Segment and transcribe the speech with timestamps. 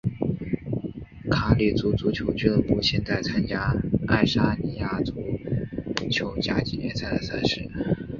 [1.29, 3.71] 卡里鲁足球俱乐部现在参加
[4.07, 5.13] 爱沙尼亚足
[6.09, 7.61] 球甲级联赛的赛事。